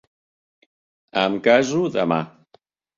Em 1.27 1.37
caso 1.51 1.87
demà. 2.01 2.23